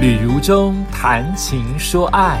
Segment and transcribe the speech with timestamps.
[0.00, 2.40] 旅如中谈情说爱，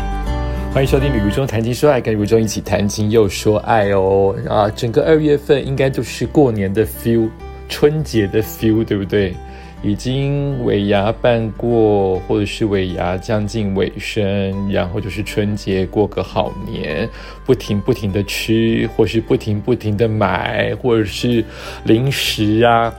[0.72, 4.34] 欢迎收听《旅如中谈情说爱》，跟如中一起谈情又说爱哦。
[4.48, 7.28] 啊，整个二月份应该就是过年的 feel，
[7.68, 9.34] 春节的 feel，对不对？
[9.82, 17.06] 已经尾牙办过，或者是尾牙将近尾声，然后就是春节过个好年，
[17.44, 21.44] 不停不停的吃，或是不停不停的买，或者是
[21.84, 22.90] 零食啊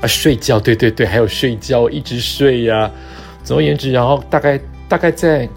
[0.00, 2.90] 啊，睡觉，对对对，还有睡觉，一直睡呀。
[3.42, 5.48] 总而言之，然后大概大概在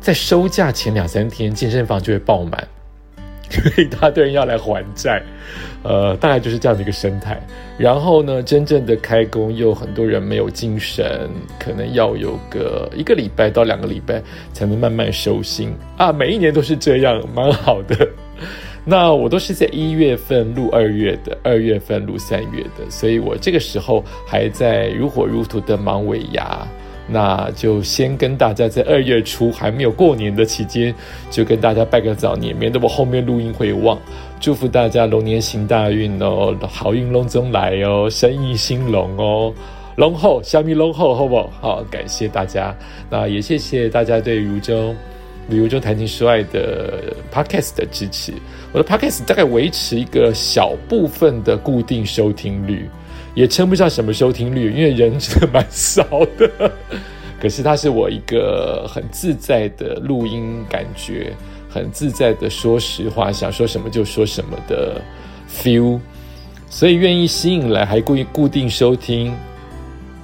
[0.00, 2.66] 在收假前两三天，健身房就会爆满，
[3.52, 5.22] 因 为一大堆人要来还债，
[5.82, 7.40] 呃，大概就是这样的一个生态。
[7.78, 14.22] 然后呢，真正的开工又很多人没有精神，可能要有个一个礼拜到两个礼拜
[14.52, 16.12] 才能慢慢收心啊。
[16.12, 18.08] 每一年都是这样，蛮好的。
[18.84, 26.66] 那我都是在一月份录二月的，二月份录三月的，所以我这个时候还在如火如荼的忙尾牙，
[27.08, 30.94] 那就先跟大家在二月初还没有过年的期间，
[31.30, 33.98] 就跟大家拜个早年，免得我后面录音会忘。
[34.38, 39.50] 祝福大家龙年行大运哦，好运龙中来哦，生意兴隆哦，
[39.96, 41.50] 龙后小米龙后，好不好？
[41.60, 42.76] 好，感谢大家，
[43.08, 44.94] 那也谢谢大家对如州。
[45.48, 48.32] 旅游中谈情说爱的 podcast 的支持，
[48.72, 52.88] 我的 podcast 大概维持一个小部分的固定收听率，
[53.34, 56.02] 也称不上什么收听率，因为人真的蛮少
[56.38, 56.72] 的。
[57.38, 61.34] 可是它是我一个很自在的录音感觉，
[61.68, 64.98] 很自在的说实话，想说什么就说什么的
[65.50, 66.00] feel，
[66.70, 69.34] 所以愿意吸引来还固固定收听，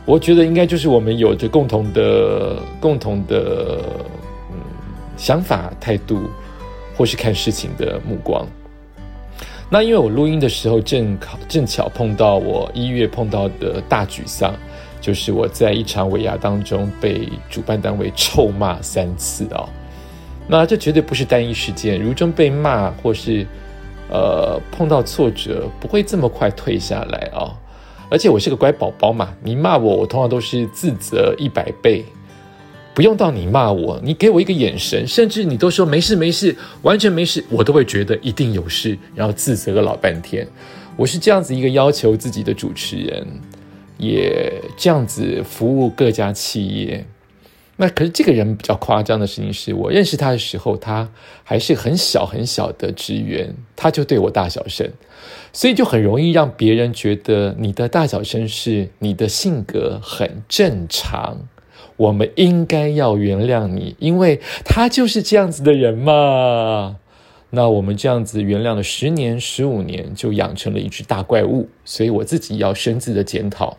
[0.07, 3.81] 我觉得应该就是我们有着共同的共同的。
[5.21, 6.31] 想法、态度，
[6.97, 8.47] 或是看事情的目光。
[9.69, 14.55] 那因为我录音的时候正巧正巧碰到我一月碰到的大沮丧，
[14.99, 19.69] 就是我在一场尾牙当中被主办单位臭骂三次哦。
[20.49, 23.47] 那这绝对不是单一事件，如中被骂或是
[24.11, 27.53] 呃碰到挫折，不会这么快退下来哦。
[28.11, 32.05] 而且我是个乖宝宝嘛，你骂我，我通常都是自责一百倍。
[32.93, 40.47] 不用到你骂我，你给我一个眼神，甚至你都说没事没事，完全没事，我都会觉得一定有事，然后自责个老半天。
[40.97, 43.27] 我是这样子一个要求自己的主持人，
[43.97, 47.07] 也这样子服务各家企业。
[47.77, 51.09] 那可是这个人比较夸张的事情是，我认识他的时候，他
[51.43, 54.87] 还是很小很小的职员，他就对我大小声，
[55.53, 61.39] 所以就很容易让别人觉得你的大小声是你的性格很正常。
[62.01, 66.97] 我们应该要原谅你，因为他就是这样子的人嘛。
[67.51, 71.69] 那我们这样子原谅了十年、十五年，就养成了一只大怪物。
[71.85, 73.77] 所以我自己要深自的检讨。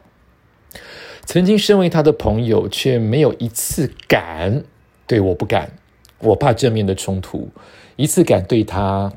[1.26, 4.66] 曾经身为他的朋友，却没有一次敢
[5.08, 5.72] 对我不敢，
[6.20, 7.50] 我怕正面的冲突，
[7.96, 9.12] 一次敢对他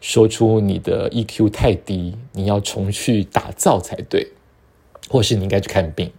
[0.00, 4.28] 说出你的 EQ 太低，你要重去打造才对，
[5.10, 6.10] 或是你应该去看病。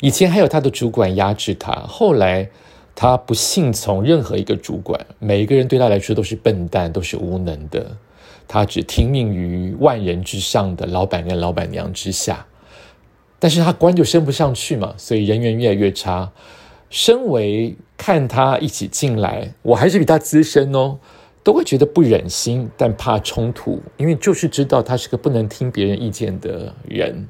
[0.00, 2.48] 以前还有他的主管压制他，后来
[2.94, 7.96] 他不信从任何一个主管，每一个人对他来说都是笨蛋，都是无能的。
[8.46, 12.46] 他只听命于万人之上的老板跟老板娘之下，
[13.38, 16.32] 但是他官就升不上去嘛，所以人缘越来越差。
[16.90, 20.98] 身为看他一起进来，我还是比他资深哦，
[21.44, 27.28] 都会觉得不忍心，但怕冲突，因为就是知道他是个不能听别人意见的人。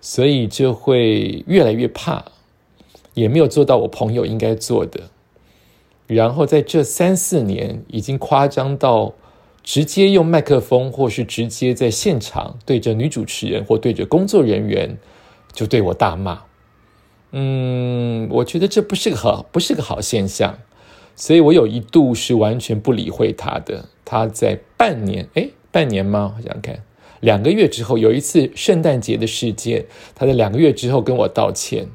[0.00, 2.24] 所以就会越来越怕，
[3.14, 5.10] 也没有做到我朋友应该做的。
[6.06, 9.12] 然后在这三四年，已经夸张到
[9.62, 14.96] 直接用麦克风，或是直接在现场对着女主持人或对着工作人员，
[15.52, 16.42] 就对我大骂。
[17.32, 20.58] 嗯，我觉得这不是个好，不是个好现象。
[21.14, 23.84] 所以我有一度是完全不理会他的。
[24.04, 26.34] 他在半年，哎，半年吗？
[26.38, 26.82] 我想想看。
[27.20, 31.88] 两个月之后，有一次圣诞节的事件，他在两个月之后跟我道歉。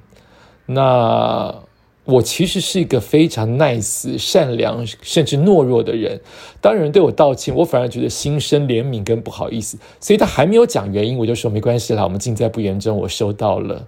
[0.66, 1.64] 那
[2.06, 6.20] 我其实是一个非常 nice、善良，甚至懦弱的人。
[6.60, 9.78] 当人对我道歉，我反而觉得心生怜悯跟不好意思。
[10.02, 12.98] 所以他还没有讲原因，我就说没关系啦，我们尽在不言中。
[12.98, 13.88] 我收到了，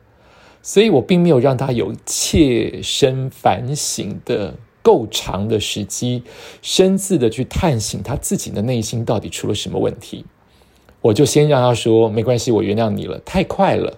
[0.61, 6.23] 所以我并没有让他有切身反省的够长的时机，
[6.61, 10.25] 深自的去探醒他自己的内心到底出了什么问题。
[11.05, 13.19] 我就先让他说没关系，我原谅你了。
[13.23, 13.95] 太快了，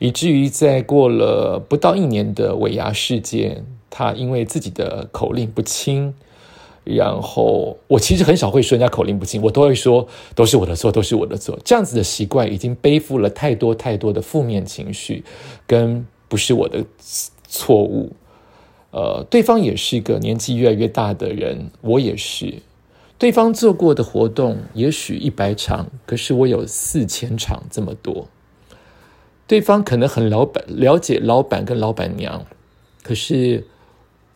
[0.00, 6.12] 以至于在过了不到一年的尾牙事件，他因为自己的口令不清，
[6.82, 11.56] 然后我其实很少会说人家口令不清，我都会说都是我的错，都是我的错。
[11.64, 15.22] 这样子的习惯已经背负了太多太多的负面情绪，
[15.68, 16.84] 跟不是我的
[17.46, 18.10] 错误。
[18.90, 22.54] 呃，对方也是一个年纪越来越大的人，我也是。
[23.16, 28.28] 对方做过的活动也许一百场，可是我有四千场这么多。
[29.46, 32.44] 对方可能很老板了解老板跟老板娘，
[33.02, 33.66] 可是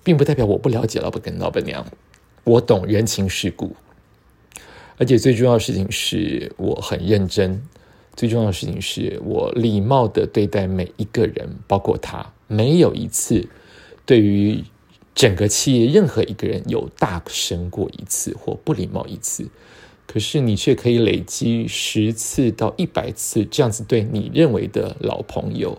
[0.04, 1.84] 并不代表我不了解老板跟老板娘。
[2.44, 3.74] 我懂人情世故，
[4.96, 7.62] 而且最重要的事情是我很认真。
[8.16, 13.46] 最重要的事情是我礼貌的对待每一个人，包括他，没有一次。
[14.06, 14.64] 对于
[15.18, 19.48] 整个企业任何一个人有大声过一次或不礼貌一次，
[20.06, 25.76] 可是你却可以累积十次到一百次这样子对你认为的老朋友，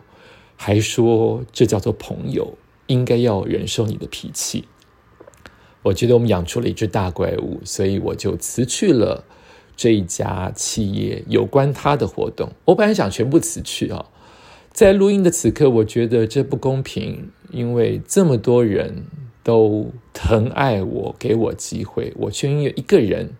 [0.58, 2.58] 还说这叫做朋友，
[2.88, 4.66] 应该要忍受你的脾气。
[5.84, 9.24] 我觉得我们养出了一只大怪物，所以我就辞去了
[9.78, 12.52] 这一家企业有关他的活动。
[12.66, 14.08] 我本来想全部辞去啊。
[14.74, 19.04] 在录音的此刻，我觉得这不公平，因为这么多人
[19.50, 23.32] 都疼爱我，给我机会，我却因为一个人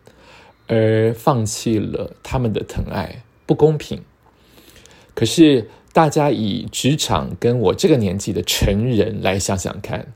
[0.66, 4.02] 而放弃了他们的疼爱，不公平。
[5.14, 10.12] 可是大家以职场跟我这个年纪的成人来想想看，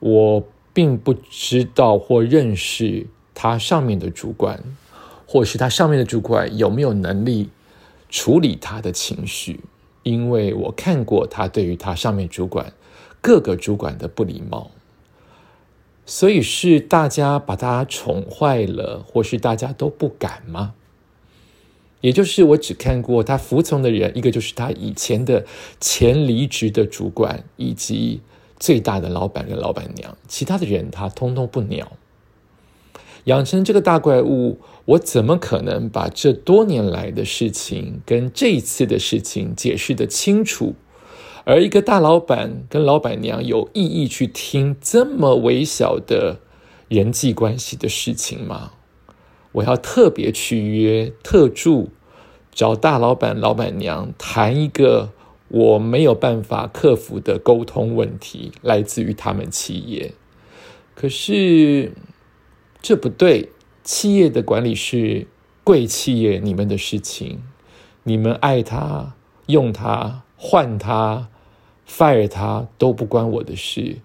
[0.00, 4.62] 我并不知道或认识他上面的主管，
[5.26, 7.48] 或是他上面的主管有没有能力
[8.10, 9.60] 处理他的情绪。
[10.02, 12.70] 因为我看过他对于他上面主管
[13.22, 14.70] 各个主管的不礼貌，
[16.04, 20.74] 所以是大家把他宠坏了，或是大家都不敢吗？
[22.00, 25.46] 也就是我只看过他服从的人，一个就是他以前的
[25.78, 28.20] 前离职的主管，以及
[28.58, 31.92] 最大的老板跟老板娘，其他的人他通通不鸟。
[33.26, 40.74] 养成这个大怪物，我怎么可能把这多年来的事情跟这一次的事情解释的清楚？
[41.44, 46.40] 而一个大老板跟老板娘有意义去听这么微小的
[46.88, 48.72] 人际关系的事情吗？
[49.52, 51.90] 我要特别去约特助，
[52.52, 55.10] 找大老板、老板娘谈一个
[55.48, 60.12] 我没有办法克服的沟通问题，来自于他们企业。
[60.94, 61.92] 可是。
[62.84, 63.50] 这不对，
[63.84, 65.28] 企业的管理是
[65.62, 67.40] 贵企业，你们的事情，
[68.02, 69.14] 你们爱他、
[69.46, 71.28] 用他、换他、
[71.96, 73.96] fire 他都不关我的事。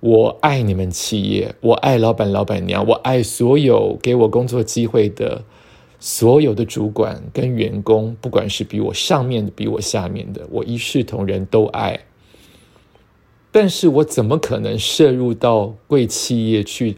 [0.00, 5.42] 我爱你们企业，我爱老板、老板娘，我爱所有给我工作机会的
[5.98, 12.00] 所有的主管跟员工，不管是比我上面的、比我下面的，我一视同仁，都爱。
[13.50, 16.96] 但是我怎么可能涉入到贵企业去？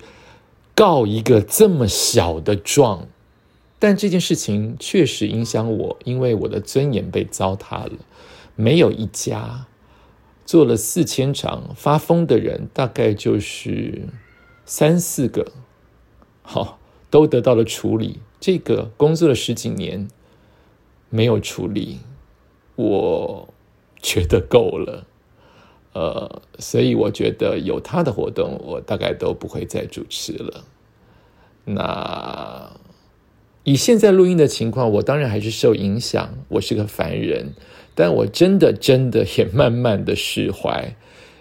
[0.75, 3.09] 告一个这么小的状，
[3.81, 7.93] 但这件事情确实影响我，因为我的尊严被糟蹋了。
[8.55, 9.67] 没有一家
[10.49, 14.09] 做了四千场发疯的人，大概就是
[14.65, 15.53] 三四个，
[16.41, 16.79] 好
[17.11, 18.21] 都得到了处理。
[18.41, 20.09] 这个工作了十几年
[21.11, 21.99] 没有处理，
[22.77, 23.53] 我
[24.01, 25.07] 觉得够了。
[25.93, 30.65] 呃，所以我觉得有他的活动，我大概都不会再主持了。
[31.67, 32.73] 那
[33.69, 36.39] 以现在录音的情况，我当然还是受影响。
[36.49, 37.53] 我是个凡人，
[37.95, 40.97] 但我真的真的也慢慢的释怀，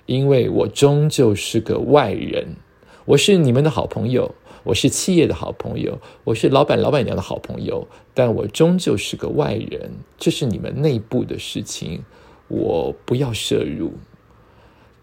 [0.08, 2.58] 因为我终究是个外人。
[3.06, 9.92] 我是你们的好朋友，我是企业的好朋友，我是老板老板娘的好朋友，但我终究是个外人。
[10.18, 12.04] 这是你们内部的事情，
[12.50, 13.94] 我不要涉入。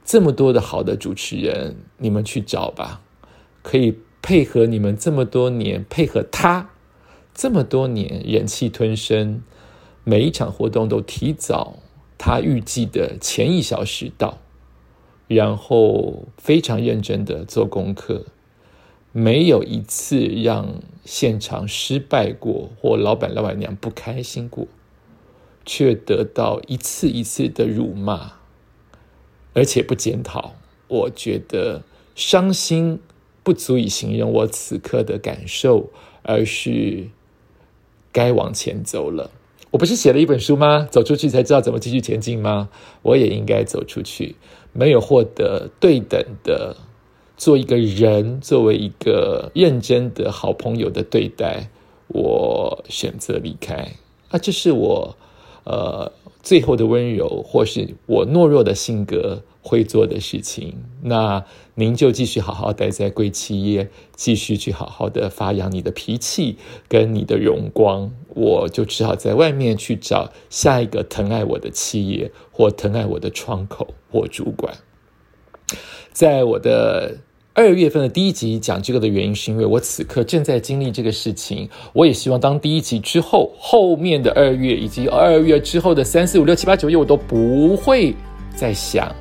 [0.05, 3.01] 这么多的好的主持人，你们去找吧，
[3.63, 6.69] 可以配合你们这么多年，配合他
[7.35, 9.43] 这么多年，忍气吞声，
[10.05, 11.79] 每一场活动都提早
[12.17, 14.39] 他预计的前一小时到，
[15.27, 18.27] 然后非常认真的做功课，
[19.11, 24.69] 没有一次让现场失败过或老板老板娘不开心过，
[25.67, 28.35] 却得到一次一次的辱骂。
[29.55, 30.55] 而且不检讨，
[30.89, 31.83] 我觉得
[32.15, 33.01] 伤心
[33.43, 35.91] 不足以形容我此刻的感受，
[36.23, 37.09] 而是
[38.15, 39.31] 该往前走了。
[39.71, 40.89] 我不是写了一本书吗？
[40.91, 42.71] 走出去才知道怎么继续前进吗？
[43.03, 44.37] 我也应该走出去。
[44.73, 46.77] 没有获得对等的
[47.37, 51.69] 做一个人，作为一个认真的好朋友的对待，
[52.09, 53.75] 我选择离开。
[54.31, 55.17] 啊，这是我
[55.65, 56.11] 呃。
[56.45, 61.43] 最后的温柔，或是我懦弱的性格会做的事情，那
[61.75, 68.13] 您就继续好好待在贵企业，继续去好好的发扬你的脾气跟你的荣光。
[68.29, 74.75] 我就只好在外面去找下一个疼爱我的企业，或疼爱我的窗口或主管。
[76.13, 77.17] 在我的
[77.55, 81.71] 二月份的第一集讲这个的原因，是因为我此刻正在经历这个事情。
[81.95, 88.15] 我也希望当第一集之后，后面的二月以及二月之后的三四五六七八九月，我都不会
[88.55, 89.15] 再想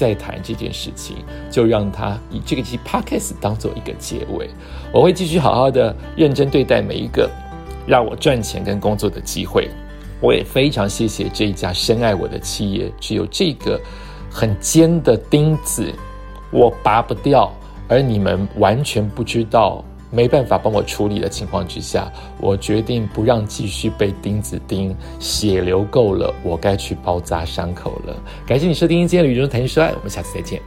[0.00, 1.16] 再谈这件事情，
[1.50, 4.48] 就让它以这个期 podcast 当做一个结尾。
[4.94, 7.28] 我会继续好好的认真对待每一个
[7.86, 9.68] 让我赚钱跟工作的机会。
[10.18, 13.78] 我也非常谢谢这一家深爱我的企业，只有这个
[14.30, 15.92] 很尖的钉子。
[16.50, 17.52] 我拔不掉，
[17.86, 28.16] 而你们完全不知道，没办法帮我处理的情况之下，我决定不让继续被钉子钉，血流够了，我该去包扎伤口了。
[28.46, 30.60] 感谢你收听今天的《旅中谈心说爱》，我们下次再见。